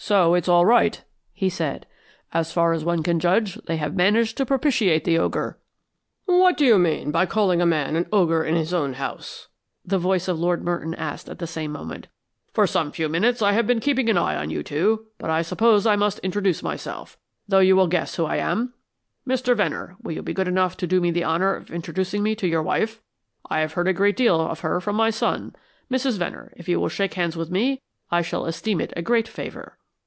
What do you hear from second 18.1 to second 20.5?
who I am. Mr. Venner, will you be good